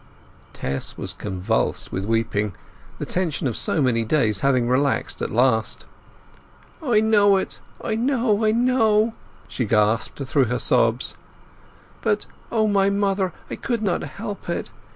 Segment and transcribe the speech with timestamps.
[0.51, 2.55] Tess was convulsed with weeping,
[2.97, 5.85] the tension of so many days having relaxed at last.
[6.81, 9.13] "I know it—I know—I know!"
[9.47, 11.17] she gasped through her sobs.
[12.01, 14.71] "But, O my mother, I could not help it!